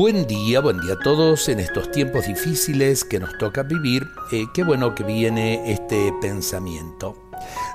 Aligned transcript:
Buen 0.00 0.26
día, 0.26 0.60
buen 0.60 0.80
día 0.80 0.94
a 0.94 0.98
todos 0.98 1.50
en 1.50 1.60
estos 1.60 1.90
tiempos 1.90 2.26
difíciles 2.26 3.04
que 3.04 3.20
nos 3.20 3.36
toca 3.36 3.64
vivir. 3.64 4.08
Eh, 4.32 4.46
qué 4.54 4.64
bueno 4.64 4.94
que 4.94 5.04
viene 5.04 5.70
este 5.70 6.10
pensamiento. 6.22 7.18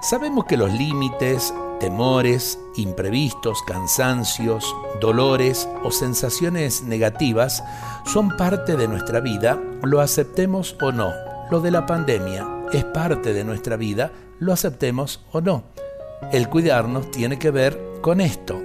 Sabemos 0.01 0.45
que 0.45 0.57
los 0.57 0.73
límites, 0.73 1.53
temores, 1.79 2.57
imprevistos, 2.77 3.61
cansancios, 3.67 4.75
dolores 4.99 5.69
o 5.83 5.91
sensaciones 5.91 6.81
negativas 6.81 7.63
son 8.11 8.35
parte 8.35 8.75
de 8.75 8.87
nuestra 8.87 9.19
vida, 9.19 9.61
lo 9.83 10.01
aceptemos 10.01 10.75
o 10.81 10.91
no. 10.91 11.13
Lo 11.51 11.61
de 11.61 11.69
la 11.69 11.85
pandemia 11.85 12.47
es 12.73 12.85
parte 12.85 13.35
de 13.35 13.43
nuestra 13.43 13.75
vida, 13.75 14.11
lo 14.39 14.51
aceptemos 14.51 15.23
o 15.31 15.41
no. 15.41 15.65
El 16.31 16.49
cuidarnos 16.49 17.11
tiene 17.11 17.37
que 17.37 17.51
ver 17.51 17.79
con 18.01 18.19
esto. 18.19 18.59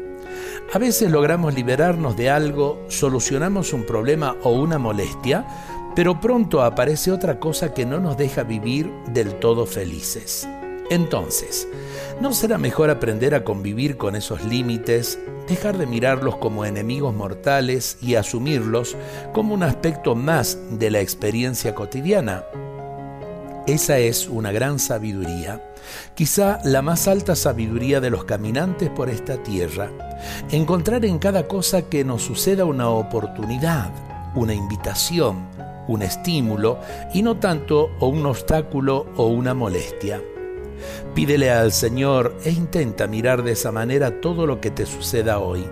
A 0.73 0.79
veces 0.79 1.10
logramos 1.10 1.52
liberarnos 1.52 2.16
de 2.16 2.30
algo, 2.30 2.80
solucionamos 2.87 3.73
un 3.73 3.83
problema 3.83 4.37
o 4.45 4.52
una 4.52 4.78
molestia, 4.78 5.45
pero 5.97 6.20
pronto 6.20 6.62
aparece 6.62 7.11
otra 7.11 7.41
cosa 7.41 7.74
que 7.74 7.84
no 7.84 7.98
nos 7.98 8.16
deja 8.16 8.45
vivir 8.45 8.88
del 9.09 9.34
todo 9.34 9.66
felices. 9.66 10.48
Entonces, 10.88 11.66
¿no 12.20 12.33
será 12.33 12.56
mejor 12.56 12.88
aprender 12.88 13.34
a 13.34 13.42
convivir 13.42 13.97
con 13.97 14.14
esos 14.14 14.45
límites, 14.45 15.19
dejar 15.48 15.77
de 15.77 15.87
mirarlos 15.87 16.37
como 16.37 16.64
enemigos 16.64 17.14
mortales 17.14 17.98
y 18.00 18.14
asumirlos 18.14 18.97
como 19.33 19.55
un 19.55 19.64
aspecto 19.64 20.14
más 20.14 20.56
de 20.70 20.92
la 20.92 21.00
experiencia 21.00 21.75
cotidiana? 21.75 22.45
Esa 23.70 23.98
es 23.98 24.27
una 24.27 24.51
gran 24.51 24.80
sabiduría, 24.80 25.62
quizá 26.16 26.59
la 26.65 26.83
más 26.83 27.06
alta 27.06 27.37
sabiduría 27.37 28.01
de 28.01 28.11
los 28.11 28.24
caminantes 28.24 28.91
por 28.91 29.09
esta 29.09 29.41
tierra. 29.45 29.92
Encontrar 30.51 31.05
en 31.05 31.20
cada 31.20 31.47
cosa 31.47 31.83
que 31.83 32.05
nos 32.05 32.22
suceda 32.22 32.64
una 32.64 32.89
oportunidad, 32.89 33.92
una 34.34 34.55
invitación, 34.55 35.47
un 35.86 36.03
estímulo 36.03 36.80
y 37.14 37.22
no 37.22 37.36
tanto 37.36 37.92
o 38.00 38.08
un 38.08 38.27
obstáculo 38.27 39.06
o 39.14 39.28
una 39.28 39.55
molestia. 39.55 40.20
Pídele 41.14 41.52
al 41.52 41.70
Señor 41.70 42.36
e 42.45 42.50
intenta 42.50 43.06
mirar 43.06 43.45
de 43.45 43.52
esa 43.52 43.70
manera 43.70 44.20
todo 44.20 44.48
lo 44.48 44.61
que 44.61 44.73
te 44.73 44.84
suceda 44.84 45.39
hoy. 45.39 45.64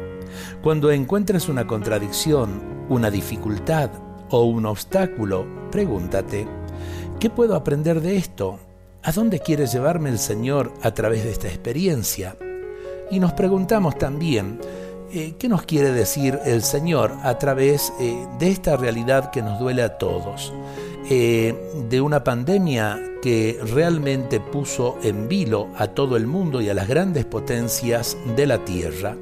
Cuando 0.62 0.92
encuentres 0.92 1.48
una 1.48 1.66
contradicción, 1.66 2.62
una 2.88 3.10
dificultad 3.10 3.90
o 4.30 4.44
un 4.44 4.66
obstáculo, 4.66 5.44
pregúntate, 5.72 6.46
¿Qué 7.20 7.30
puedo 7.30 7.56
aprender 7.56 8.00
de 8.00 8.16
esto? 8.16 8.60
¿A 9.02 9.10
dónde 9.10 9.40
quiere 9.40 9.66
llevarme 9.66 10.08
el 10.08 10.20
Señor 10.20 10.72
a 10.82 10.94
través 10.94 11.24
de 11.24 11.32
esta 11.32 11.48
experiencia? 11.48 12.36
Y 13.10 13.18
nos 13.18 13.32
preguntamos 13.32 13.98
también, 13.98 14.60
eh, 15.12 15.34
¿qué 15.36 15.48
nos 15.48 15.62
quiere 15.62 15.90
decir 15.90 16.38
el 16.44 16.62
Señor 16.62 17.12
a 17.24 17.36
través 17.36 17.92
eh, 17.98 18.24
de 18.38 18.50
esta 18.52 18.76
realidad 18.76 19.32
que 19.32 19.42
nos 19.42 19.58
duele 19.58 19.82
a 19.82 19.98
todos? 19.98 20.52
Eh, 21.10 21.56
de 21.90 22.00
una 22.00 22.22
pandemia 22.22 23.00
que 23.20 23.58
realmente 23.64 24.38
puso 24.38 24.96
en 25.02 25.26
vilo 25.26 25.70
a 25.76 25.88
todo 25.88 26.16
el 26.16 26.28
mundo 26.28 26.60
y 26.60 26.68
a 26.68 26.74
las 26.74 26.86
grandes 26.86 27.24
potencias 27.24 28.16
de 28.36 28.46
la 28.46 28.64
tierra. 28.64 29.16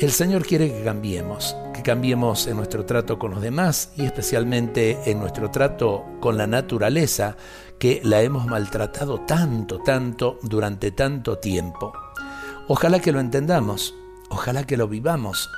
El 0.00 0.10
Señor 0.10 0.44
quiere 0.44 0.72
que 0.72 0.82
cambiemos, 0.82 1.56
que 1.72 1.82
cambiemos 1.82 2.48
en 2.48 2.56
nuestro 2.56 2.84
trato 2.84 3.16
con 3.16 3.30
los 3.30 3.40
demás 3.40 3.92
y 3.96 4.04
especialmente 4.04 4.98
en 5.08 5.20
nuestro 5.20 5.52
trato 5.52 6.04
con 6.20 6.36
la 6.36 6.48
naturaleza 6.48 7.36
que 7.78 8.00
la 8.02 8.20
hemos 8.20 8.46
maltratado 8.46 9.20
tanto, 9.20 9.78
tanto 9.78 10.38
durante 10.42 10.90
tanto 10.90 11.38
tiempo. 11.38 11.92
Ojalá 12.66 12.98
que 12.98 13.12
lo 13.12 13.20
entendamos, 13.20 13.94
ojalá 14.30 14.64
que 14.64 14.76
lo 14.76 14.88
vivamos. 14.88 15.48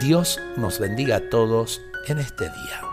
Dios 0.00 0.40
nos 0.56 0.78
bendiga 0.78 1.16
a 1.16 1.28
todos 1.28 1.82
en 2.08 2.18
este 2.18 2.44
día. 2.44 2.91